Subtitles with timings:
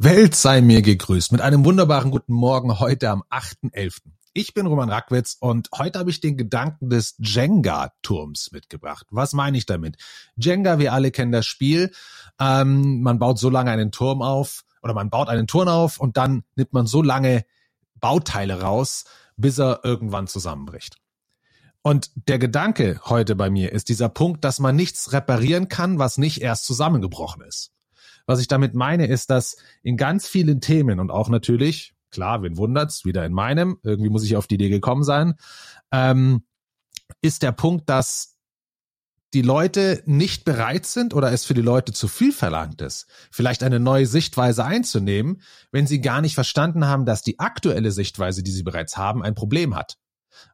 [0.00, 4.02] Welt sei mir gegrüßt mit einem wunderbaren guten Morgen heute am 8.11.
[4.32, 9.08] Ich bin Roman Rackwitz und heute habe ich den Gedanken des Jenga-Turms mitgebracht.
[9.10, 9.96] Was meine ich damit?
[10.36, 11.90] Jenga, wir alle kennen das Spiel.
[12.38, 16.16] Ähm, man baut so lange einen Turm auf oder man baut einen Turm auf und
[16.16, 17.44] dann nimmt man so lange
[17.96, 19.04] Bauteile raus,
[19.36, 20.98] bis er irgendwann zusammenbricht.
[21.82, 26.18] Und der Gedanke heute bei mir ist dieser Punkt, dass man nichts reparieren kann, was
[26.18, 27.72] nicht erst zusammengebrochen ist.
[28.28, 32.58] Was ich damit meine, ist, dass in ganz vielen Themen und auch natürlich, klar, wen
[32.58, 35.34] wundert's, wieder in meinem, irgendwie muss ich auf die Idee gekommen sein,
[35.92, 36.44] ähm,
[37.22, 38.36] ist der Punkt, dass
[39.32, 43.62] die Leute nicht bereit sind oder es für die Leute zu viel verlangt ist, vielleicht
[43.62, 45.40] eine neue Sichtweise einzunehmen,
[45.72, 49.34] wenn sie gar nicht verstanden haben, dass die aktuelle Sichtweise, die sie bereits haben, ein
[49.34, 49.96] Problem hat.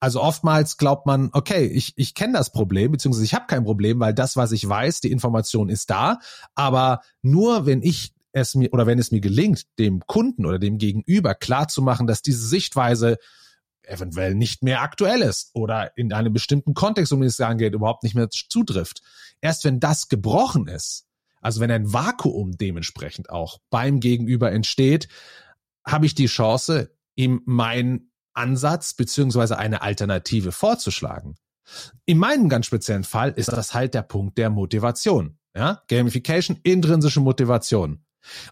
[0.00, 4.00] Also oftmals glaubt man, okay, ich, ich kenne das Problem, beziehungsweise ich habe kein Problem,
[4.00, 6.18] weil das, was ich weiß, die Information ist da.
[6.54, 10.78] Aber nur wenn ich es mir oder wenn es mir gelingt, dem Kunden oder dem
[10.78, 13.16] Gegenüber klar zu machen, dass diese Sichtweise
[13.82, 18.02] eventuell nicht mehr aktuell ist oder in einem bestimmten Kontext, um den es angeht, überhaupt
[18.02, 19.00] nicht mehr zutrifft.
[19.40, 21.06] Erst wenn das gebrochen ist,
[21.40, 25.08] also wenn ein Vakuum dementsprechend auch beim Gegenüber entsteht,
[25.86, 28.07] habe ich die Chance, ihm mein
[28.38, 31.36] Ansatz beziehungsweise eine Alternative vorzuschlagen.
[32.06, 35.38] In meinem ganz speziellen Fall ist das halt der Punkt der Motivation.
[35.54, 35.82] Ja?
[35.88, 38.04] Gamification, intrinsische Motivation.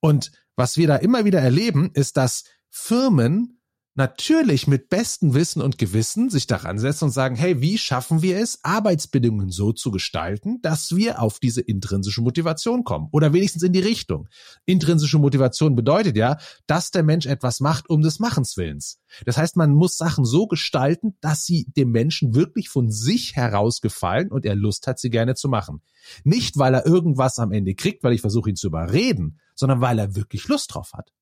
[0.00, 3.59] Und was wir da immer wieder erleben, ist, dass Firmen
[3.94, 8.38] natürlich mit bestem Wissen und Gewissen sich daran setzen und sagen, hey, wie schaffen wir
[8.38, 13.72] es, Arbeitsbedingungen so zu gestalten, dass wir auf diese intrinsische Motivation kommen oder wenigstens in
[13.72, 14.28] die Richtung.
[14.64, 19.00] Intrinsische Motivation bedeutet ja, dass der Mensch etwas macht um des Machens Willens.
[19.26, 23.80] Das heißt, man muss Sachen so gestalten, dass sie dem Menschen wirklich von sich heraus
[23.80, 25.82] gefallen und er Lust hat, sie gerne zu machen.
[26.24, 29.98] Nicht, weil er irgendwas am Ende kriegt, weil ich versuche ihn zu überreden, sondern weil
[29.98, 31.12] er wirklich Lust drauf hat.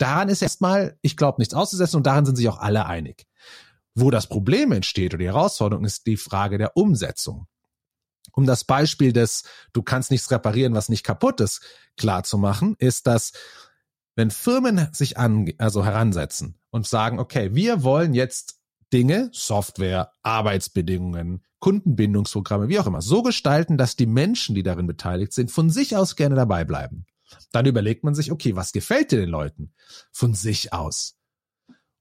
[0.00, 3.26] Daran ist erstmal, ich glaube, nichts auszusetzen und daran sind sich auch alle einig.
[3.94, 7.46] Wo das Problem entsteht oder die Herausforderung ist die Frage der Umsetzung.
[8.32, 9.42] Um das Beispiel des
[9.74, 11.60] du kannst nichts reparieren, was nicht kaputt ist,
[11.98, 13.32] klar zu machen, ist, dass
[14.16, 18.60] wenn Firmen sich an, also heransetzen und sagen, okay, wir wollen jetzt
[18.94, 25.34] Dinge, Software, Arbeitsbedingungen, Kundenbindungsprogramme, wie auch immer, so gestalten, dass die Menschen, die darin beteiligt
[25.34, 27.04] sind, von sich aus gerne dabei bleiben.
[27.52, 29.72] Dann überlegt man sich, okay, was gefällt dir den Leuten
[30.12, 31.16] von sich aus?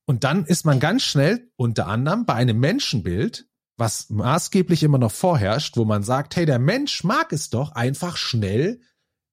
[0.06, 3.48] Und dann ist man ganz schnell unter anderem bei einem Menschenbild,
[3.78, 8.18] was maßgeblich immer noch vorherrscht, wo man sagt, hey, der Mensch mag es doch einfach
[8.18, 8.82] schnell,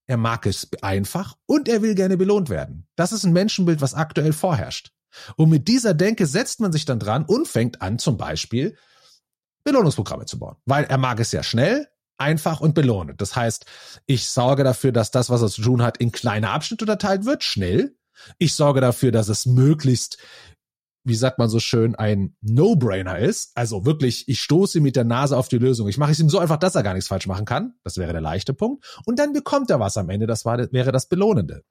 [0.07, 2.87] er mag es einfach und er will gerne belohnt werden.
[2.95, 4.93] Das ist ein Menschenbild, was aktuell vorherrscht.
[5.37, 8.77] Und mit dieser Denke setzt man sich dann dran und fängt an, zum Beispiel
[9.65, 10.57] Belohnungsprogramme zu bauen.
[10.65, 13.21] Weil er mag es ja schnell, einfach und belohnet.
[13.21, 13.67] Das heißt,
[14.07, 17.45] ich sorge dafür, dass das, was er zu tun hat, in kleine Abschnitte unterteilt wird,
[17.45, 17.97] schnell.
[18.39, 20.19] Ich sorge dafür, dass es möglichst,
[21.05, 23.53] wie sagt man so schön, ein No-Brainer ist.
[23.55, 25.89] Also wirklich, ich stoße mit der Nase auf die Lösung.
[25.89, 27.75] Ich mache es ihm so einfach, dass er gar nichts falsch machen kann.
[27.85, 28.85] Das wäre der leichte Punkt.
[29.05, 30.27] Und dann bekommt er was am Ende.
[30.27, 31.63] Das war, wäre das Belohnende.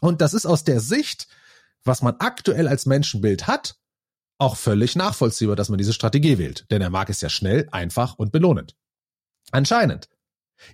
[0.00, 1.28] Und das ist aus der Sicht,
[1.84, 3.76] was man aktuell als Menschenbild hat,
[4.38, 6.66] auch völlig nachvollziehbar, dass man diese Strategie wählt.
[6.70, 8.74] Denn er mag es ja schnell, einfach und belohnend.
[9.50, 10.08] Anscheinend.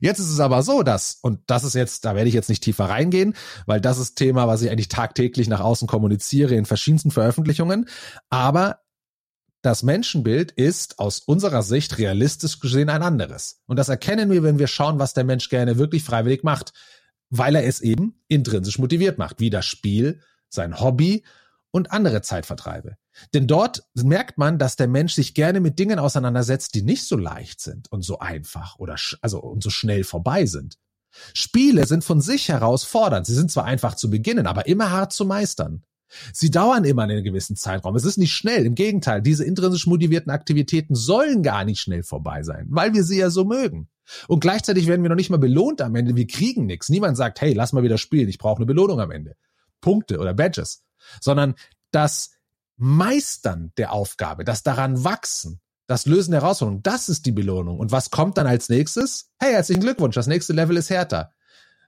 [0.01, 2.63] Jetzt ist es aber so, dass, und das ist jetzt, da werde ich jetzt nicht
[2.63, 3.35] tiefer reingehen,
[3.67, 7.89] weil das ist Thema, was ich eigentlich tagtäglich nach außen kommuniziere in verschiedensten Veröffentlichungen,
[8.29, 8.81] aber
[9.63, 13.63] das Menschenbild ist aus unserer Sicht realistisch gesehen ein anderes.
[13.67, 16.73] Und das erkennen wir, wenn wir schauen, was der Mensch gerne wirklich freiwillig macht,
[17.31, 21.25] weil er es eben intrinsisch motiviert macht, wie das Spiel, sein Hobby
[21.79, 22.97] und andere Zeitvertreibe.
[23.33, 27.17] Denn dort merkt man, dass der Mensch sich gerne mit Dingen auseinandersetzt, die nicht so
[27.17, 30.77] leicht sind und so einfach oder also und so schnell vorbei sind.
[31.33, 33.27] Spiele sind von sich herausfordernd.
[33.27, 35.83] Sie sind zwar einfach zu beginnen, aber immer hart zu meistern.
[36.33, 37.95] Sie dauern immer einen gewissen Zeitraum.
[37.97, 38.65] Es ist nicht schnell.
[38.65, 43.19] Im Gegenteil, diese intrinsisch motivierten Aktivitäten sollen gar nicht schnell vorbei sein, weil wir sie
[43.19, 43.89] ja so mögen.
[44.27, 46.17] Und gleichzeitig werden wir noch nicht mal belohnt am Ende.
[46.17, 46.89] Wir kriegen nichts.
[46.89, 48.29] Niemand sagt, hey, lass mal wieder spielen.
[48.29, 49.37] Ich brauche eine Belohnung am Ende.
[49.81, 50.83] Punkte oder Badges.
[51.21, 51.55] Sondern
[51.91, 52.31] das
[52.77, 57.79] Meistern der Aufgabe, das daran wachsen, das Lösen der Herausforderung, das ist die Belohnung.
[57.79, 59.31] Und was kommt dann als nächstes?
[59.39, 61.33] Hey, herzlichen Glückwunsch, das nächste Level ist härter.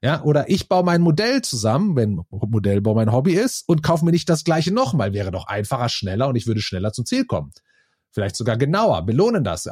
[0.03, 4.13] Ja, oder ich baue mein Modell zusammen, wenn Modellbau mein Hobby ist, und kaufe mir
[4.13, 5.13] nicht das gleiche nochmal.
[5.13, 7.51] Wäre doch einfacher, schneller und ich würde schneller zum Ziel kommen.
[8.13, 9.69] Vielleicht sogar genauer, belohnen das.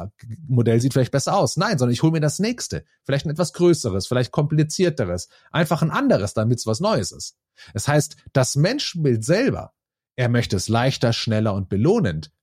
[0.47, 1.57] Modell sieht vielleicht besser aus.
[1.57, 2.85] Nein, sondern ich hole mir das nächste.
[3.03, 5.27] Vielleicht ein etwas größeres, vielleicht komplizierteres.
[5.51, 7.37] Einfach ein anderes, damit es was Neues ist.
[7.73, 9.73] Das heißt, das Menschenbild selber
[10.19, 12.33] er möchte es leichter, schneller und belohnend.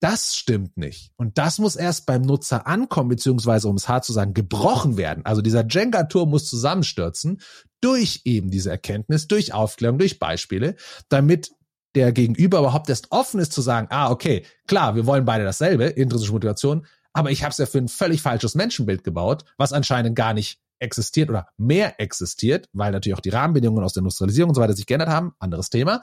[0.00, 1.12] Das stimmt nicht.
[1.16, 5.24] Und das muss erst beim Nutzer ankommen, beziehungsweise um es hart zu sagen, gebrochen werden.
[5.24, 7.40] Also dieser Jenga-Turm muss zusammenstürzen
[7.80, 10.76] durch eben diese Erkenntnis, durch Aufklärung, durch Beispiele,
[11.08, 11.52] damit
[11.94, 15.84] der Gegenüber überhaupt erst offen ist zu sagen, ah, okay, klar, wir wollen beide dasselbe,
[15.84, 20.16] intrinsische Motivation, aber ich habe es ja für ein völlig falsches Menschenbild gebaut, was anscheinend
[20.16, 24.54] gar nicht existiert oder mehr existiert, weil natürlich auch die Rahmenbedingungen aus der Industrialisierung und
[24.54, 26.02] so weiter sich geändert haben, anderes Thema.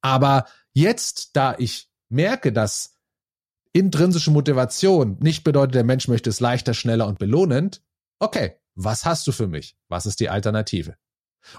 [0.00, 2.94] Aber jetzt, da ich merke, dass
[3.72, 7.82] intrinsische Motivation nicht bedeutet, der Mensch möchte es leichter, schneller und belohnend.
[8.18, 9.76] Okay, was hast du für mich?
[9.88, 10.96] Was ist die Alternative?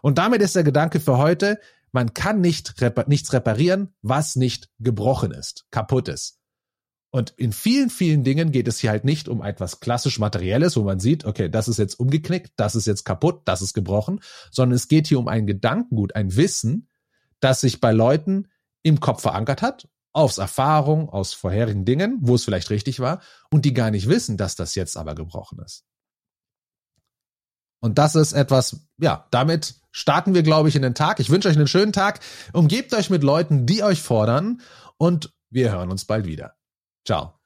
[0.02, 1.60] Und damit ist der Gedanke für heute,
[1.92, 2.76] man kann nicht
[3.08, 6.40] nichts reparieren, was nicht gebrochen ist, kaputt ist.
[7.12, 10.84] Und in vielen, vielen Dingen geht es hier halt nicht um etwas klassisch Materielles, wo
[10.84, 14.20] man sieht, okay, das ist jetzt umgeknickt, das ist jetzt kaputt, das ist gebrochen,
[14.52, 16.88] sondern es geht hier um ein Gedankengut, ein Wissen,
[17.40, 18.48] das sich bei Leuten
[18.84, 23.22] im Kopf verankert hat aus Erfahrung, aus vorherigen Dingen, wo es vielleicht richtig war,
[23.52, 25.86] und die gar nicht wissen, dass das jetzt aber gebrochen ist.
[27.81, 31.20] Und das ist etwas, ja, damit starten wir, glaube ich, in den Tag.
[31.20, 32.20] Ich wünsche euch einen schönen Tag.
[32.54, 34.62] Umgebt euch mit Leuten, die euch fordern
[34.98, 36.56] und wir hören uns bald wieder.
[37.06, 37.39] Ciao.